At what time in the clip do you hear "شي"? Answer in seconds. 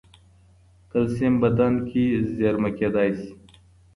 3.19-3.31